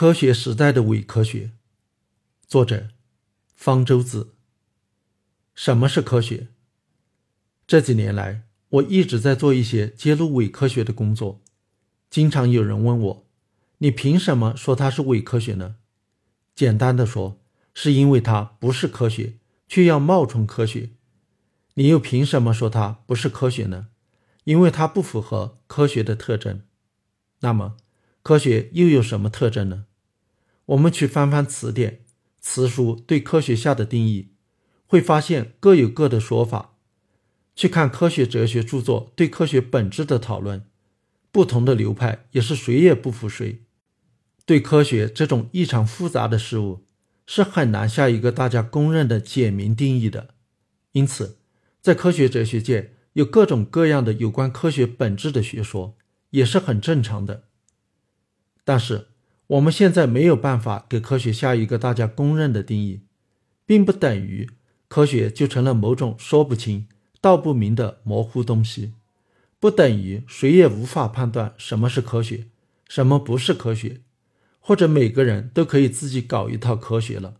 [0.00, 1.50] 科学时代的伪科学，
[2.46, 2.88] 作者
[3.54, 4.32] 方舟子。
[5.54, 6.48] 什么是科学？
[7.66, 11.42] 这几年来，我一直在做一些揭露伪科学的工作。
[12.08, 13.26] 经常有人问我
[13.76, 15.76] ：“你凭什么说它是伪科学呢？”
[16.56, 17.38] 简单的说，
[17.74, 19.34] 是因为它不是科学，
[19.68, 20.92] 却要冒充科学。
[21.74, 23.88] 你又凭什么说它不是科学呢？
[24.44, 26.62] 因为它不符合科学的特征。
[27.40, 27.76] 那么，
[28.22, 29.84] 科学又有什么特征呢？
[30.70, 32.04] 我们去翻翻词典、
[32.40, 34.28] 词书对科学下的定义，
[34.86, 36.76] 会发现各有各的说法。
[37.56, 40.64] 去看科学哲学著作对科学本质的讨论，
[41.32, 43.64] 不同的流派也是谁也不服谁。
[44.46, 46.84] 对科学这种异常复杂的事物，
[47.26, 50.34] 是很难下一个大家公认的简明定义的。
[50.92, 51.38] 因此，
[51.82, 55.96] 在科学哲学界有各种各样的有关科学本质的学说，
[56.30, 57.48] 也是很正常的。
[58.64, 59.08] 但是，
[59.50, 63.00] 我们现在没有办法给科学下一个大家公认的定义，
[63.66, 64.48] 并不等于
[64.86, 66.86] 科学就成了某种说不清
[67.20, 68.92] 道不明的模糊东西，
[69.58, 72.46] 不等于谁也无法判断什么是科学，
[72.88, 74.02] 什么不是科学，
[74.60, 77.34] 或者每个人都可以自己搞一套科学了。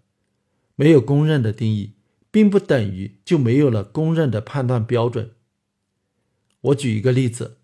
[0.75, 1.93] 没有公认的定义，
[2.33, 5.31] 并不等于就没有了公认的判断标准。
[6.63, 7.59] 我举一个例子：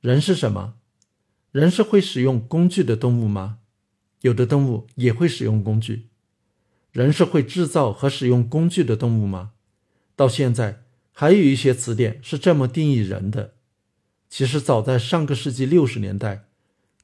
[0.00, 0.76] 人是什么？
[1.52, 3.58] 人是会使用工具的动物吗？
[4.20, 6.06] 有的动物也会使用工具。
[6.92, 9.52] 人是会制造和使用工具的动物吗？
[10.16, 10.82] 到现在，
[11.12, 13.54] 还有一些词典是这么定义人的。
[14.28, 16.44] 其实，早在上个世纪六十年代，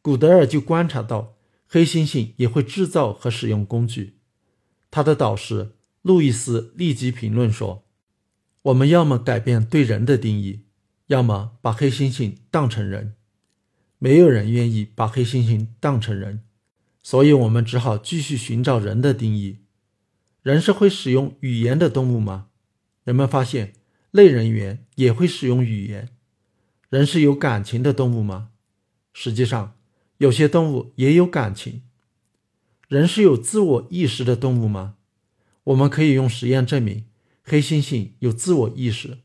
[0.03, 1.37] 古德尔就观察到
[1.69, 4.15] 黑猩猩也会制造和使用工具。
[4.91, 5.73] 他的导师
[6.03, 7.85] 路易斯立即评论说
[8.63, 10.61] ：“我们要么改变对人的定义，
[11.07, 13.15] 要么把黑猩猩当成人。
[13.99, 16.43] 没有人愿意把黑猩猩当成人。”
[17.09, 19.61] 所以，我们只好继续寻找人的定义。
[20.43, 22.49] 人是会使用语言的动物吗？
[23.05, 23.75] 人们发现，
[24.11, 26.09] 类人猿也会使用语言。
[26.89, 28.49] 人是有感情的动物吗？
[29.13, 29.77] 实际上，
[30.19, 31.83] 有些动物也有感情。
[32.89, 34.97] 人是有自我意识的动物吗？
[35.63, 37.05] 我们可以用实验证明，
[37.45, 39.19] 黑猩猩有自我意识。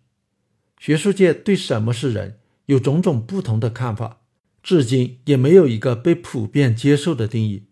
[0.77, 4.21] 学术界对什么是人有种种不同的看法，
[4.61, 7.69] 至今也没有一个被普遍接受的定义。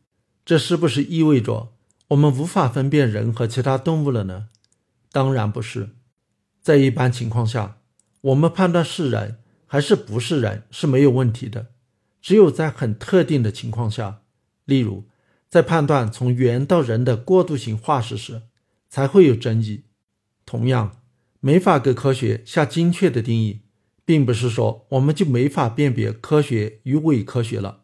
[0.49, 1.73] 这是不是意味着
[2.07, 4.47] 我们无法分辨人和其他动物了呢？
[5.11, 5.91] 当然不是。
[6.59, 7.77] 在一般情况下，
[8.21, 11.67] 我们判断是人还是不是人是没有问题的。
[12.19, 14.21] 只有在很特定的情况下，
[14.65, 15.03] 例如
[15.47, 18.41] 在判断从猿到人的过渡性化石时，
[18.89, 19.83] 才会有争议。
[20.47, 21.03] 同样，
[21.39, 23.61] 没法给科学下精确的定义，
[24.03, 27.81] 并不是说我们就没法辨别科学与伪科学了。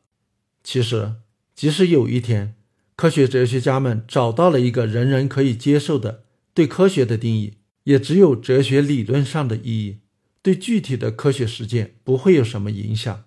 [0.63, 1.17] 其实。
[1.55, 2.53] 即使有一天，
[2.97, 7.53] 科学哲学家们找到了一个人人可以接受的对科学的定义，
[7.85, 9.99] 也只有哲学理论上的意义，
[10.41, 13.23] 对具体的科学实践不会有什么影响。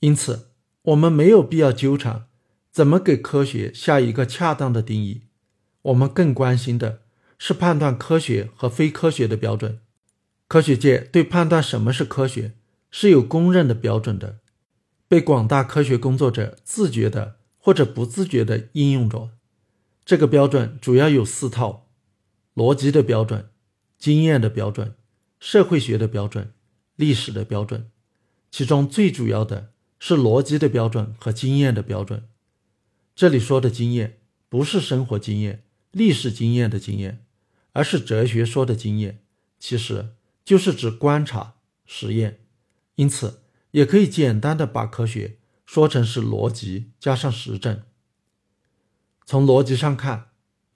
[0.00, 0.50] 因此，
[0.82, 2.26] 我们没有必要纠缠
[2.70, 5.22] 怎么给科学下一个恰当的定义。
[5.82, 7.00] 我们更关心的
[7.38, 9.80] 是判断科学和非科学的标准。
[10.46, 12.54] 科学界对判断什么是科学
[12.90, 14.38] 是有公认的标准的。
[15.08, 19.30] 被广大科学工作者自觉的或者不自觉的应用着，
[20.04, 21.86] 这个标准主要有四套：
[22.54, 23.48] 逻辑的标准、
[23.98, 24.94] 经验的标准、
[25.40, 26.52] 社会学的标准、
[26.96, 27.90] 历史的标准。
[28.50, 32.28] 其中最主要的是逻辑的标准和经验的标准。
[33.16, 34.18] 这里说的经验
[34.50, 37.24] 不是生活经验、历史经验的经验，
[37.72, 39.20] 而是哲学说的经验，
[39.58, 40.10] 其实
[40.44, 41.54] 就是指观察、
[41.86, 42.40] 实验。
[42.96, 43.40] 因此。
[43.72, 47.82] 也可以简单的把科学说成是逻辑加上实证。
[49.26, 50.30] 从逻辑上看，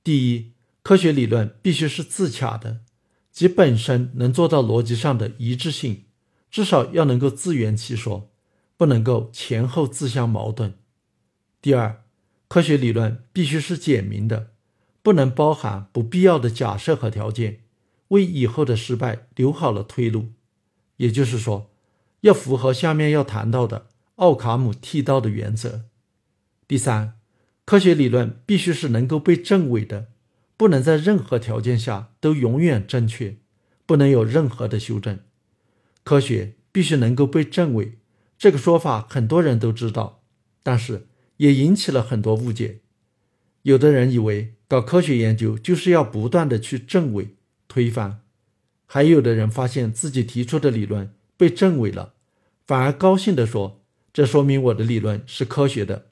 [0.04, 2.80] 第一，科学理论必须是自洽的，
[3.30, 6.04] 即本身能做到逻辑上的一致性，
[6.50, 8.30] 至少要能够自圆其说，
[8.76, 10.74] 不能够前后自相矛盾。
[11.62, 12.04] 第二，
[12.48, 14.50] 科学理论必须是简明的，
[15.02, 17.62] 不能包含不必要的假设和条件，
[18.08, 20.32] 为以后的失败留好了退路。
[20.98, 21.71] 也就是说。
[22.22, 23.86] 要符合下面要谈到的
[24.16, 25.84] 奥卡姆剃刀的原则。
[26.66, 27.14] 第三，
[27.64, 30.08] 科学理论必须是能够被证伪的，
[30.56, 33.36] 不能在任何条件下都永远正确，
[33.84, 35.18] 不能有任何的修正。
[36.04, 37.98] 科学必须能够被证伪，
[38.38, 40.22] 这个说法很多人都知道，
[40.62, 41.06] 但是
[41.38, 42.80] 也引起了很多误解。
[43.62, 47.34] 有的人以为搞科学研究就是要不断的去证伪、
[47.68, 48.20] 推翻，
[48.86, 51.12] 还有的人发现自己提出的理论。
[51.36, 52.14] 被证伪了，
[52.66, 53.82] 反而高兴地说
[54.12, 56.06] ：“这说明我的理论是科学的。”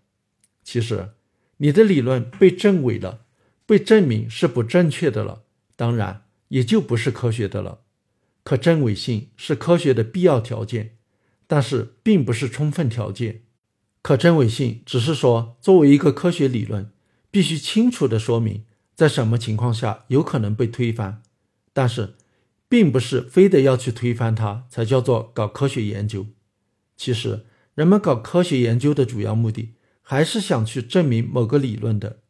[0.63, 1.11] 其实，
[1.59, 3.21] 你的理论被证伪了，
[3.67, 5.43] 被证明是不正确的了，
[5.77, 7.81] 当然也就不是科学的了。
[8.43, 10.97] 可证伪性是科学的必要条件，
[11.47, 13.43] 但是并不是充分条件。
[14.03, 16.91] 可证伪性只是说，作为一个科学理论，
[17.31, 18.65] 必须清楚地说明
[18.97, 21.23] 在什么情况下有可能被推翻，
[21.73, 22.15] 但是，
[22.71, 26.29] 并不是非得要去推翻它才叫做搞科学研究。
[26.97, 27.45] 其实，
[27.75, 32.21] 人们搞科学研究的主要目的，还是想去证明某个理论的。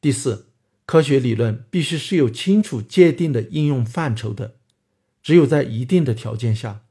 [0.00, 0.46] 第四，
[0.86, 4.54] 科学理论必须是有清楚界定的应用范畴的，
[5.22, 6.84] 只有在一定的条件下，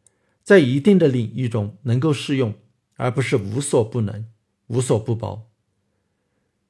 [0.44, 2.54] 在一定的领域中能够适用。
[3.00, 4.26] 而不是无所不能、
[4.70, 5.52] 无所不包。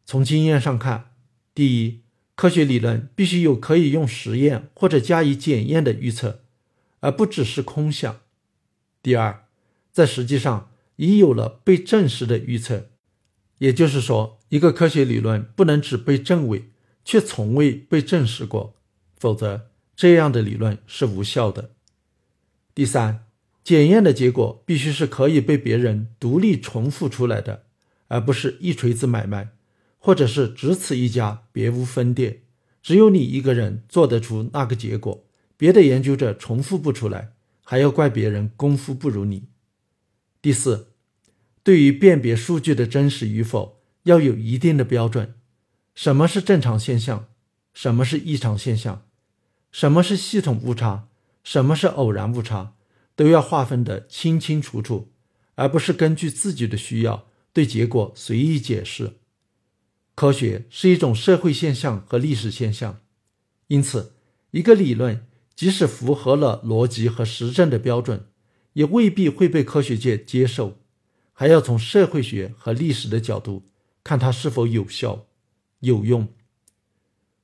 [0.04, 1.12] 从经验上看，
[1.56, 2.02] 第一，
[2.38, 6.42] 科学理论必须有可以用实验或者加以检验的预测，
[7.00, 8.22] 而不只是空想；
[9.02, 9.44] 第二，
[9.92, 12.90] 在实际上已有了被证实的预测，
[13.58, 16.70] 也就是说，一个科学理论不能只被证伪，
[17.04, 18.76] 却从未被证实过，
[19.18, 21.72] 否则这样的理论是无效的。
[22.74, 23.26] 第三。
[23.64, 27.66] 检验的结果必须是可以被别人独立重复出来的，
[28.08, 29.50] 而不是一锤子买卖，
[29.98, 32.42] 或者是只此一家，别无分店，
[32.82, 35.26] 只有你一个人做得出那个结果，
[35.58, 37.34] 别的研究者重复不出来，
[37.64, 39.50] 还要怪别人功夫不如你。
[40.42, 40.94] 第四，
[41.64, 45.34] 对于辨别数据的真实与否，要有一定的标准。
[45.94, 47.28] 什么是正常现象？
[47.74, 49.06] 什么是异常现象？
[49.72, 51.10] 什么是系统误差？
[51.44, 52.76] 什么是偶然误差？
[53.16, 55.12] 都要划分得清清楚楚，
[55.56, 59.14] 而不是根据自己的需要对结果随意解释。
[60.18, 63.02] 科学是一种社会现象和历史现象，
[63.68, 64.14] 因此，
[64.50, 68.26] 一个理论即使符合了逻辑和实证的标准，
[68.74, 70.80] 也未必会被科学界接受，
[71.34, 73.68] 还要从社会学和历史的角度
[74.04, 75.28] 看它是否有效、
[75.82, 76.28] 有用。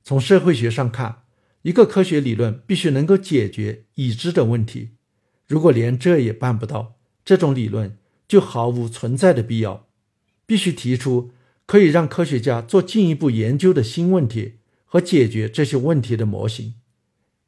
[0.01, 1.25] 从社会学上看，
[1.61, 4.95] 一个科学理论必须能够解决已知的问题。
[5.45, 9.85] 如果连这也办不到，这种理论就毫无存在的必要。
[10.47, 11.31] 必须提出
[11.73, 16.75] 可以让科学家做进一步研究的新问题和解决这些问题的模型。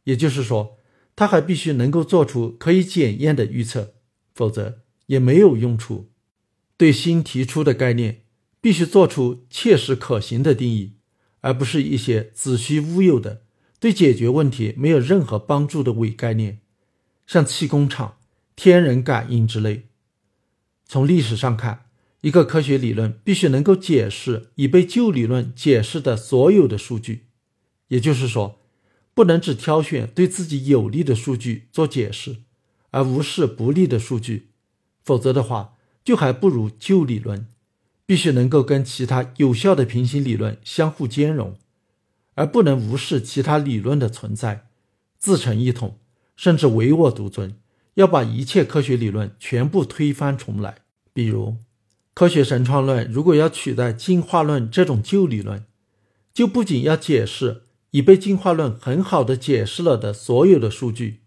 [0.06, 0.80] 也就是说，
[1.16, 3.94] 他还必须能够做出可以检验的预测，
[4.34, 6.10] 否则也没有用处。
[6.76, 8.24] 对新提出的概念，
[8.60, 10.94] 必须做出切实可行的定义，
[11.42, 13.44] 而不是一些子虚乌有的、
[13.80, 16.62] 对解决问题没有任何帮助的伪概念。
[17.28, 18.18] 像气工厂、
[18.56, 19.84] 天人感应之类。
[20.88, 21.85] 从历史上看，
[22.26, 27.28] 一个科学理论必须能够解释已被旧理论解释的所有的数据，
[27.90, 28.62] 也就是说，
[29.14, 32.38] 不能只挑选对自己有利的数据做解释，
[32.90, 34.50] 而无视不利的数据。
[35.04, 37.46] 否则的话，就还不如旧理论。
[38.08, 41.56] 必须能够跟其他有效的平行理论相互兼容，
[42.34, 44.68] 而不能无视其他理论的存在，
[45.20, 46.00] 自成一统。
[46.36, 47.56] 甚至唯我独尊，
[47.94, 50.80] 要把一切科学理论全部推翻重来。
[51.14, 51.58] 比如，
[52.16, 55.66] 科学神创论如果要取代进化论这种旧理论，
[56.34, 61.20] 就不仅要解释已被进化论很好的解释了的所有的数据，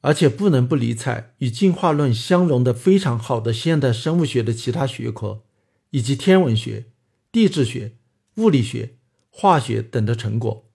[0.00, 5.42] 而且不能不理睬与进化论相融的非常好的现代生物学的其他学科，
[5.90, 6.86] 以及天文学、
[7.30, 7.96] 地质学、
[8.36, 8.94] 物理学、
[9.28, 10.70] 化学等的成果。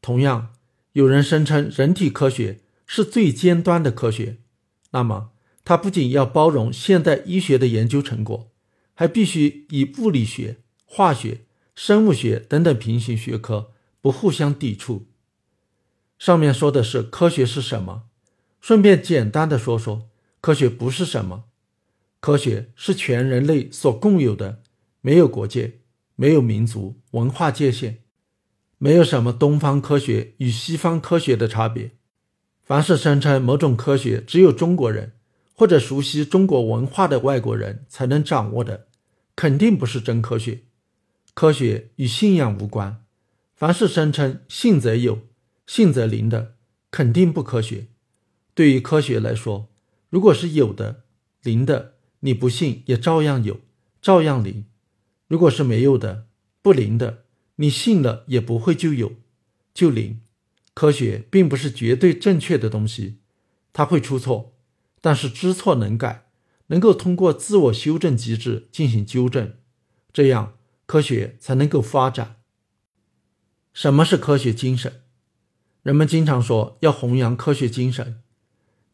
[0.00, 0.52] 同样，
[0.92, 2.60] 有人声称人体科学。
[2.86, 4.36] 是最尖端的科学，
[4.90, 5.30] 那么
[5.64, 8.52] 它不仅要包容现代医学的研究成果，
[8.94, 11.42] 还必须以物理学、化学、
[11.74, 15.06] 生物学等等平行学科不互相抵触。
[16.18, 18.04] 上面说的是科学是什么，
[18.60, 20.08] 顺便简单的说说
[20.40, 21.44] 科学不是什么。
[22.20, 24.62] 科学是全人类所共有的，
[25.02, 25.80] 没有国界，
[26.16, 27.98] 没有民族文化界限，
[28.78, 31.90] 没有什么东方科学与西方科学的差别。
[32.62, 35.12] 凡是声称某种科学只有中国人
[35.54, 38.88] 或者熟悉中国文化的外国人才能掌握的，
[39.36, 40.64] 肯定不是真科学。
[41.32, 43.04] 科学与信仰无关。
[43.54, 45.20] 凡是声称信则有，
[45.66, 46.56] 信则灵的，
[46.90, 47.86] 肯定不科学。
[48.52, 49.68] 对于科学来说，
[50.10, 51.04] 如果是有的、
[51.42, 53.60] 灵的，你不信也照样有，
[54.02, 54.64] 照样灵；
[55.28, 56.26] 如果是没有的、
[56.60, 57.24] 不灵的，
[57.56, 59.12] 你信了也不会就有，
[59.72, 60.20] 就灵。
[60.74, 63.18] 科学并不是绝对正确的东西，
[63.72, 64.53] 它会出错，
[65.04, 66.28] 但是知错能改，
[66.68, 69.52] 能够通过自我修正机制进行纠正，
[70.14, 70.54] 这样
[70.86, 72.36] 科学才能够发展。
[73.74, 75.02] 什么是科学精神？
[75.82, 78.22] 人们经常说要弘扬科学精神。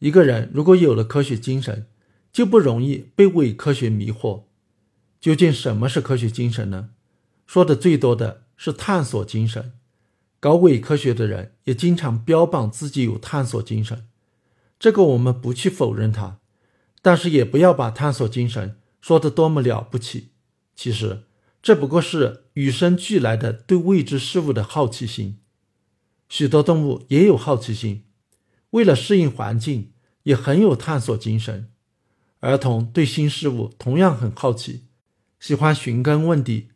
[0.01, 1.87] 一个人如果有了科学精神，
[2.33, 4.47] 就不容易被伪科学迷惑。
[5.21, 6.91] 究竟什么是科学精神呢？
[7.47, 9.75] 说的最多的是探索精神。
[10.41, 14.09] 搞伪科学的人也经常标榜自己有探索精神，
[14.81, 16.41] 这个我们不去否认它，
[17.03, 20.31] 但是也不要把探索精神说的多么了不起。
[20.75, 21.25] 其实
[21.63, 25.39] 这不过是与生俱来的对未知事物的好奇心。
[26.31, 28.05] 许多动物也有好奇心，
[28.71, 31.71] 为了适应环境，也很有探索精神。
[32.39, 34.87] 儿童对新事物同样很好奇，
[35.39, 36.69] 喜欢寻根问底，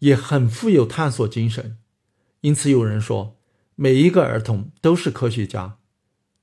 [0.00, 1.78] 也很富有探索精神。
[2.42, 3.38] 因此，有人说，
[3.76, 5.78] 每一个儿童都是科学家。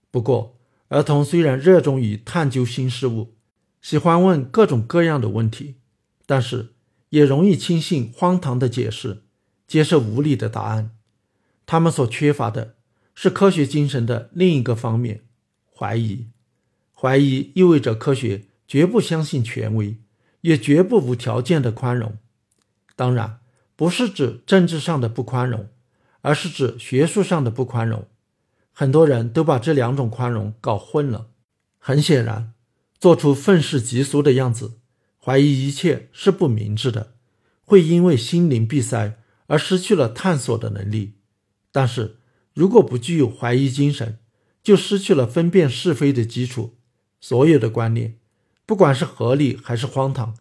[0.10, 0.58] 不过，
[0.94, 3.34] 儿童虽然热衷于探究新事物，
[3.82, 5.78] 喜欢问各种各样的问题，
[6.28, 6.76] 但是
[7.10, 9.24] 也容易轻信荒唐的解释，
[9.68, 10.92] 接受无理的答案。
[11.66, 12.76] 他们所缺乏的
[13.16, 15.22] 是科学精神的另一个方面——
[15.76, 16.28] 怀疑。
[16.94, 19.98] 怀疑意味着科学绝不相信权威，
[20.42, 22.16] 也绝不无条件的宽容。
[22.96, 23.40] 当然，
[23.76, 25.68] 不是指政治上的不宽容。
[26.22, 28.08] 而是指学术上的不宽容，
[28.74, 31.30] 很多人都把这两种宽容搞混了。
[31.78, 32.54] 很显然，
[33.00, 34.80] 做出愤世嫉俗的样子，
[35.24, 37.14] 怀疑一切是不明智的，
[37.64, 41.14] 会因为心灵闭塞而失去了探索的能力。
[41.72, 42.18] 但是
[42.54, 44.20] 如果不具有怀疑精神，
[44.64, 46.76] 就失去了分辨是非的基础。
[47.20, 48.18] 所有的观念，
[48.66, 50.36] 不管是合理还是荒唐，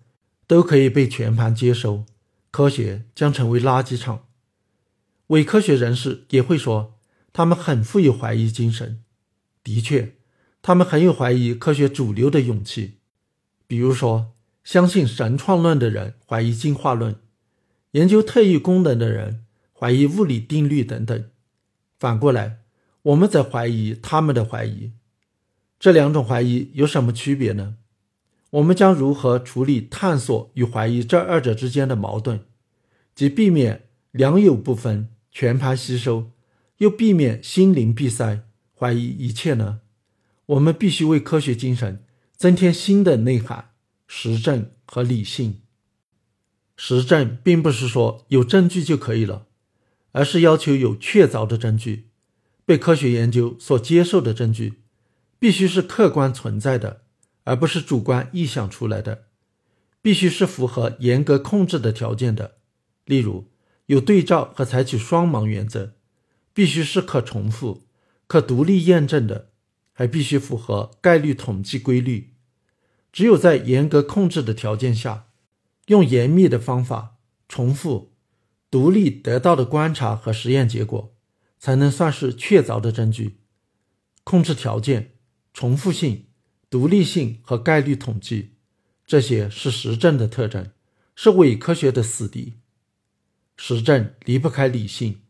[0.47, 2.05] 都可以被全盘接收，
[2.51, 4.27] 科学将成为垃圾场。
[5.29, 6.99] 伪科学人士也会说，
[7.33, 9.03] 他们很富有怀疑精神。
[9.65, 10.17] 的确，
[10.61, 12.99] 他们很有怀疑科学主流的勇气。
[13.67, 17.17] 比如说，相信神创论的人怀疑进化论，
[17.93, 21.25] 研究特异功能的人怀疑物理定律等等。
[21.99, 22.59] 反过来，
[23.03, 24.93] 我们在怀疑他们的怀疑。
[25.81, 27.77] 这两种怀疑有什么区别呢？
[28.51, 32.41] 我们将如何处理探索与怀疑这二者之间的矛盾，
[33.15, 35.09] 即避免良莠不分？
[35.31, 36.31] 全盘吸收，
[36.79, 38.43] 又避免心灵闭塞，
[38.75, 39.81] 怀疑一切呢？
[40.47, 42.05] 我们必须为科学精神
[42.37, 43.71] 增添新的内涵：
[44.07, 45.61] 实证和理性。
[46.77, 49.47] 实证并不是说有证据就可以了，
[50.13, 52.09] 而是要求有确凿的证据，
[52.65, 54.83] 被科学研究所接受的证据，
[55.39, 57.03] 必须是客观存在的，
[57.45, 59.27] 而不是主观臆想出来的，
[60.01, 62.57] 必须是符合严格控制的条件的，
[63.05, 63.49] 例如。
[63.87, 65.97] 有对照和采取双盲原则，
[66.55, 67.87] 必须是可重复、
[68.27, 69.51] 可独立验证的，
[69.93, 72.35] 还必须符合概率统计规律。
[73.13, 75.27] 只有在严格控制的条件下，
[75.87, 77.17] 用严密的方法
[77.49, 78.13] 重复、
[78.71, 81.15] 独立得到的观察和实验结果，
[81.59, 83.41] 才能算是确凿的证据。
[84.25, 85.15] 控制条件、
[85.53, 86.27] 重复性、
[86.71, 88.53] 独立性和概率统计，
[89.05, 90.71] 这些是实证的特征，
[91.15, 92.55] 是伪科学的死敌。
[93.57, 95.22] 实证离不开理性，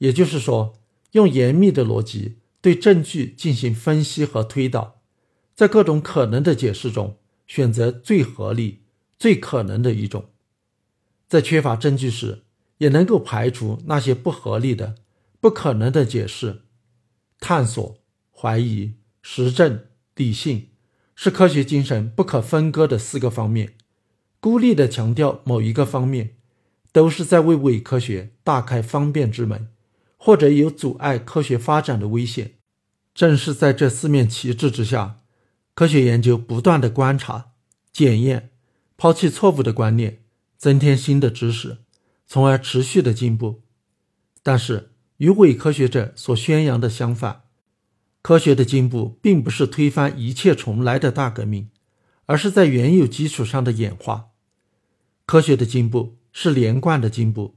[0.00, 0.78] 也就是说，
[1.12, 5.00] 用严密的逻辑对证据进行分析和推导，
[5.54, 8.80] 在各种可能的解释中选择最合理、
[9.18, 10.30] 最可能的一种。
[11.28, 12.42] 在缺乏证据时，
[12.78, 14.96] 也能够排除那些不合理的、
[15.38, 16.62] 不可能的解释。
[17.38, 17.98] 探索、
[18.34, 19.84] 怀疑、实证、
[20.16, 20.68] 理性，
[21.14, 23.74] 是科学精神不可分割的四个方面。
[24.40, 26.36] 孤立地强调某一个方面。
[26.92, 29.68] 都是在为伪科学大开方便之门，
[30.22, 32.56] 或者有阻碍科学发展的危险。
[33.14, 35.20] 正是在这四面旗帜之下，
[35.74, 37.52] 科学研究不断的观察、
[37.90, 38.50] 检验，
[38.98, 40.22] 抛弃错误的观念，
[40.58, 41.78] 增添新的知识，
[42.26, 43.62] 从而持续的进步。
[44.42, 47.44] 但是，与伪科学者所宣扬的相反，
[48.20, 51.70] 科学的进步并不是推翻一切重来的大革命，
[52.26, 54.28] 而是在原有基础上的演化。
[55.24, 56.18] 科学的进步。
[56.32, 57.56] 是连贯的进步，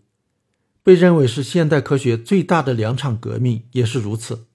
[0.84, 4.46] 被认为是现代科学最大的两场革命也是如此。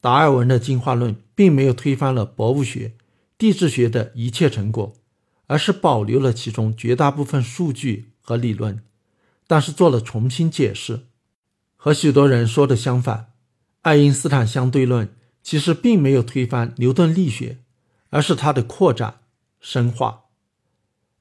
[0.00, 2.92] 达尔文的进化论并没有推翻了博物学、
[3.36, 4.94] 地质学的一切成果，
[5.46, 8.82] 而是保留了其中绝大部分数据和理论，
[9.46, 11.06] 但是做了重新解释。
[11.76, 13.32] 和许多人说的相反，
[13.82, 17.58] 爱因斯坦相对论其实并没有推翻牛顿力学，
[18.10, 19.20] 而是它的扩展、
[19.60, 20.24] 深化。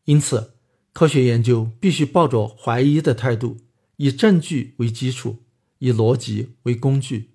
[0.06, 0.52] 因此。
[0.92, 3.58] 科学研究必须抱着怀疑的态度，
[4.00, 5.44] 以证据为基础，
[5.80, 7.32] 以逻辑为工具，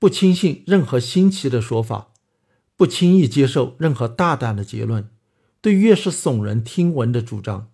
[0.00, 2.12] 不轻信任何新奇的说法，
[2.76, 5.08] 不轻易接受任何大胆的结论。
[5.60, 7.70] 对越是耸人听闻的主张，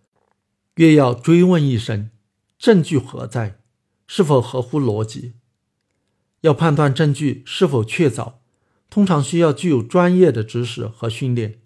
[0.76, 2.10] 越要追问一声：
[2.58, 3.60] 证据何在？
[4.06, 5.32] 是否合乎逻辑？
[6.42, 8.34] 要判断证据是否确凿，
[8.90, 11.60] 通常需要具有专业的知识和训练，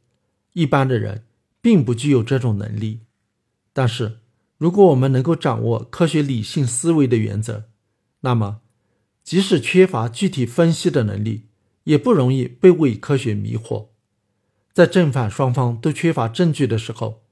[0.52, 1.24] 一般的人
[1.60, 3.00] 并不具有这种能力。
[3.72, 4.20] 但是，
[4.58, 7.70] 如果我们能够掌握科学理性思维的原则，
[8.20, 8.60] 那么
[9.22, 11.46] 即使缺乏具体分析的能力，
[11.84, 13.86] 也不容易被伪科学迷惑。
[14.72, 17.22] 在正反双方都缺乏证据的时候，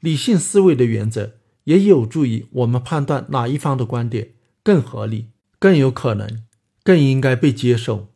[0.00, 6.42] 理性思维的原则也有助于我们判断哪一方的观点更合理、更有可能、
[6.82, 8.08] 更应该被接受。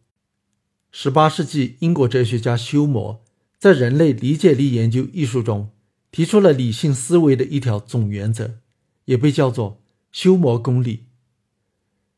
[0.90, 3.20] 十八世纪英国哲学家休谟
[3.58, 5.70] 在《人类理解力研究》一书中
[6.10, 8.60] 提出了理性思维的一条总原则，
[9.04, 11.06] 也被叫做休谟公理。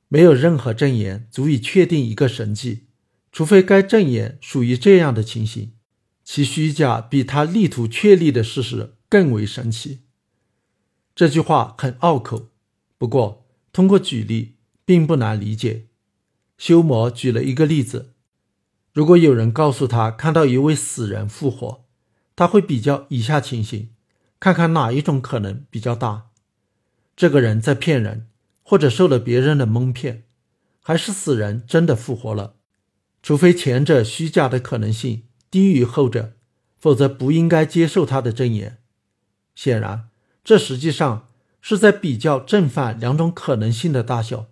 [0.08, 2.86] 没有任何证言足以确定一个神迹，
[3.30, 5.72] 除非该证言属于这样的情形，
[6.24, 10.00] 其虚假比他力图确立的事实更为神奇。
[11.14, 12.48] 这句话很拗口，
[12.96, 15.86] 不过通过举例并不难理解。
[16.56, 18.14] 修魔举了一个例子。
[18.92, 21.84] 如果有人告诉他看到一位死人复活，
[22.40, 23.90] 他会比较以下情形，
[24.38, 26.28] 看看哪一种可能比较大：
[27.14, 28.28] 这个人在骗人，
[28.62, 30.22] 或者受了别人的蒙骗，
[30.82, 32.54] 还是死人真的复活了？
[33.22, 36.32] 除非前者虚假的可能性低于后者，
[36.78, 38.78] 否则不应该接受他的证言。
[39.54, 40.08] 显然，
[40.42, 41.28] 这实际上
[41.60, 44.46] 是在比较正反两种可能性的大小，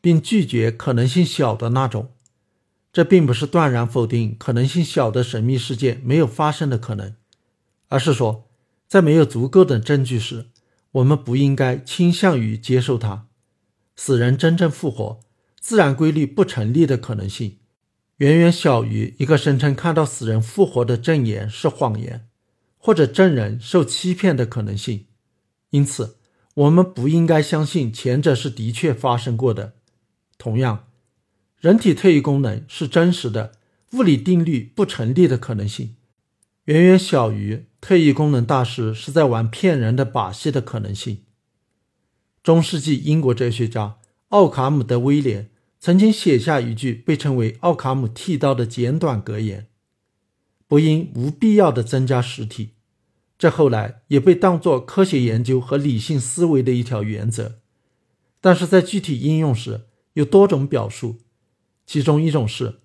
[0.00, 2.10] 并拒绝可能性小的那种。
[2.92, 7.14] 这并不是断然否定可能性小的神秘事件没有发生的可能，
[7.90, 8.48] 而是说，
[8.88, 10.46] 在没有足够的证据时，
[10.92, 13.26] 我们不应该倾向于接受它。
[13.94, 15.20] 死人真正复活、
[15.60, 17.58] 自然规律不成立的可能性，
[18.16, 22.28] 远远小于一个声称看到死人复活的证言是谎言，
[22.78, 25.06] 或者证人受欺骗的可能性。
[25.70, 26.16] 因此，
[26.54, 29.74] 我们不应该相信前者是的确发生过的。
[30.38, 30.86] 同样。
[31.58, 33.52] 人体特异功能是真实的，
[33.92, 35.96] 物理定律不成立的可能性，
[36.64, 41.24] 远远小于特异功能大师是在玩骗人的把戏的可能性。
[42.42, 49.68] 中世纪英国哲学家奥卡姆的威廉曾经写下一句被称为“奥卡姆剃刀”的简短格言
[50.68, 52.70] ：“不应无必要的增加实体。”
[53.38, 57.60] 这后来也被当作科学研究和理性思维的一条原则，
[58.40, 61.20] 但是在具体应用时有多种表述。
[61.86, 62.80] 其中一种是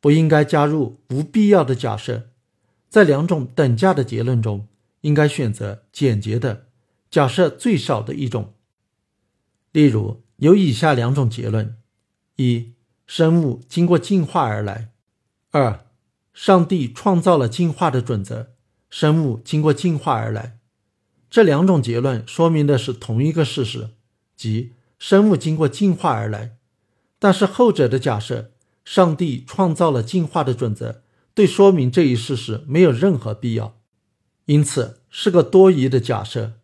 [0.00, 2.30] 不应该加入不必要的假设，
[2.88, 4.66] 在两种等价的结论中，
[5.02, 6.66] 应该选择简洁的、
[7.10, 8.54] 假设最少的一种。
[9.72, 11.76] 例如，有以下两种结论：
[12.36, 12.72] 一、
[13.06, 14.88] 生物经过进化而来；
[15.50, 15.86] 二、
[16.32, 18.52] 上帝创造了进化的准则，
[18.88, 20.58] 生物经过进化而来。
[21.28, 23.90] 这两种结论说明的是同一个事实，
[24.36, 26.56] 即生物经过进化而来。
[27.18, 28.52] 但是后者的假设，
[28.84, 31.02] 上帝创造了进化的准则，
[31.36, 33.76] 对说明这一事实没有任何必要，
[34.46, 36.54] 因此是个多余的假设。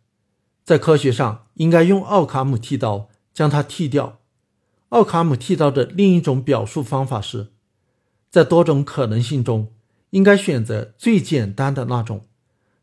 [0.65, 4.21] 在科学上，应该用奥卡姆剃刀将它剃掉。
[4.89, 7.49] 奥卡姆剃刀的另一种表述方法是，
[8.31, 9.71] 在多种可能性中，
[10.09, 12.27] 应该选择最简单的那种。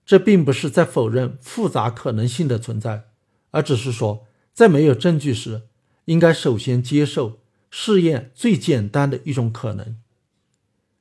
[0.06, 3.06] 这并不是在否认复杂可能性的存在，
[3.50, 5.64] 而只是说，在没有证据时，
[6.06, 7.40] 应该首先接受。
[7.72, 9.98] 试验最简单的一种可能。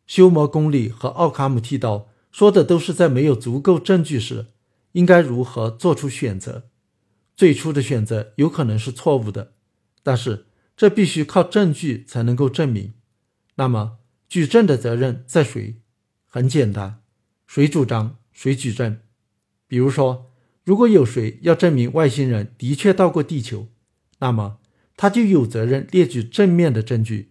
[0.09, 4.47] 修魔公理和奥卡姆剃刀说的都是在没有足够证据时，
[4.93, 6.69] 应该如何做出选择。
[7.37, 9.53] 最初的选择有可能是错误的，
[10.03, 12.95] 但是这必须靠证据才能够证明。
[13.55, 15.77] 那么举证的责任在谁？
[16.27, 17.01] 很简单，
[17.47, 18.99] 谁主张谁举证。
[19.69, 20.33] 比如说，
[20.65, 23.69] 如果有谁要证明外星人的确到过地球，
[24.19, 24.59] 那么。
[25.01, 27.31] 他就有责任列举正面的证据，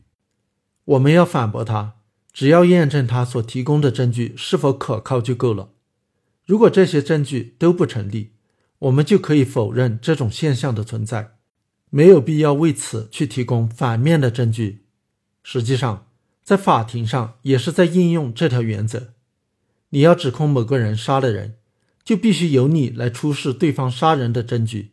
[0.86, 1.97] 我们要反驳他，
[2.38, 5.72] 只要验证他所提供的证据是否可靠就够了。
[6.46, 8.34] 如果这些证据都不成立，
[8.78, 11.32] 我们就可以否认这种现象的存在，
[11.90, 14.86] 没有必要为此去提供反面的证据。
[15.42, 16.06] 实际上，
[16.44, 19.16] 在法庭上也是在应用这条原则。
[19.90, 21.56] 你要指控某个人杀了人，
[22.04, 24.92] 就必须由你来出示对方杀人的证据。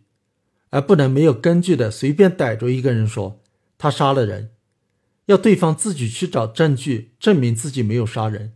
[0.71, 3.43] 而不能没有根据的随便逮着一个人说
[3.77, 4.53] 他杀了人，
[5.27, 8.55] 要对方自己去找证据证明自己没有杀人。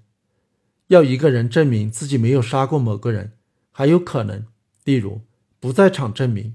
[0.89, 3.33] 要一个人证明自己没有杀过某个人，
[3.71, 4.47] 还有可能，
[4.85, 5.23] 例如
[5.61, 6.55] 不在场证明；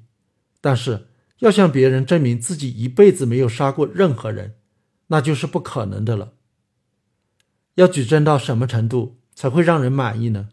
[0.60, 1.08] 但是
[1.40, 4.56] 要向别人证明自己一辈子没有杀过任何人，
[5.08, 6.34] 那就是不可能的了。
[7.76, 10.50] 要举证到什么程度才会让人满意呢？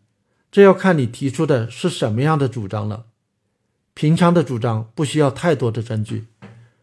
[0.51, 3.07] 这要看你提出的是什么样的主张了。
[3.95, 6.27] 平常的主张不需要太多的证据，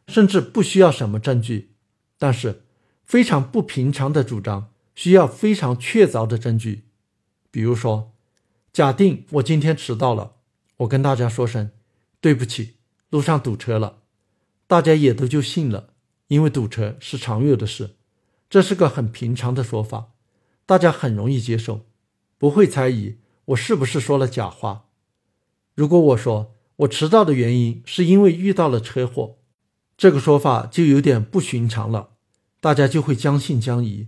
[0.08, 1.72] 甚至不需要什么证据，
[2.18, 2.64] 但是
[3.08, 6.84] 非常不平常的主张需要非常确凿的证据。
[7.50, 8.12] 比如说，
[8.74, 10.34] 假定我今天迟到了，
[10.80, 11.72] 我跟大家说声
[12.20, 12.74] 对不起，
[13.10, 14.00] 路上堵车了，
[14.68, 15.94] 大家也都就信了，
[16.28, 17.96] 因为堵车是常有的事，
[18.50, 20.10] 这是个很平常的说法，
[20.66, 21.86] 大家很容易接受，
[22.38, 23.16] 不会猜疑
[23.46, 24.90] 我是不是说了假话。
[25.74, 29.38] 如果我说我迟到的原因是因为遇到了车祸，
[29.96, 32.17] 这个说法就有点不寻常了，
[32.68, 34.08] 大家就会将信将疑。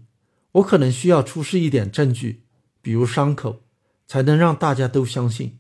[0.52, 2.44] 我可能需要出示一点证据，
[2.82, 3.62] 比如伤口，
[4.06, 5.60] 才能让大家都相信。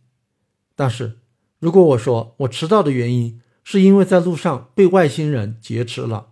[0.76, 1.20] 但是，
[1.60, 6.32] 如果我说我迟到的原因是因为在路上被外星人劫持了，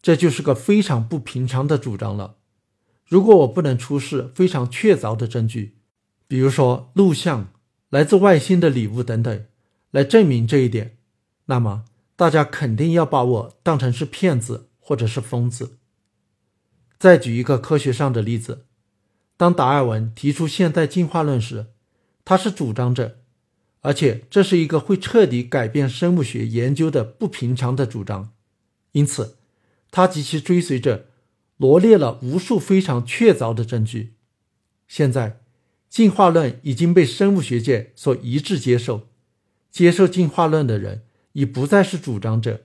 [0.00, 2.36] 这就是个非常不平常的主张了。
[3.06, 5.76] 如果我不能出示非常确凿的证据，
[6.26, 7.52] 比如说录像、
[7.90, 9.44] 来自外星的礼物等等，
[9.90, 10.96] 来证明这一点，
[11.44, 11.84] 那么
[12.16, 15.76] 大家肯定要把我当成是骗子或者是疯子。
[17.00, 18.66] 再举一个科学上的例子，
[19.38, 21.68] 当达尔文提出现代进化论时，
[22.26, 23.16] 他是主张着，
[23.80, 28.34] 而且这是一个会彻底改变生物学研究的不平常的主张，
[28.92, 29.38] 因此
[29.90, 31.06] 他及其追随者
[31.56, 34.12] 罗列了无数非常确凿的证据。
[34.86, 35.40] 现在，
[35.88, 39.08] 进化论已经被生物学界所一致接受，
[39.70, 42.60] 接受进化论的人已不再是主张者。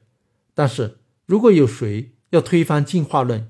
[0.54, 3.50] 但是如果有谁要推翻进化论，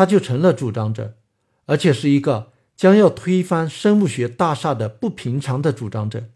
[0.00, 1.18] 他就成了主张者，
[1.66, 6.30] 而且是一个将要推翻生物学大厦的不平常的主张者。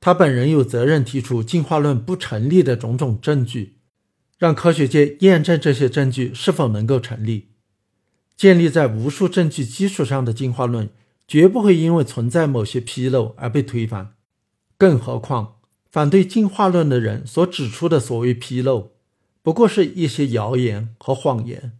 [0.00, 3.76] 他本人有责任提出进化论不成立的种种证据，
[4.36, 7.50] 让科学界验证这些证据是否能够成立。
[8.36, 10.90] 建立在无数证据基础上的进化论
[11.28, 14.14] 绝不会因为存在某些纰漏而被推翻。
[14.76, 15.58] 更何况，
[15.88, 18.90] 反对进化论的人所指出的所谓纰漏，
[19.40, 21.78] 不过是一些谣言和谎言。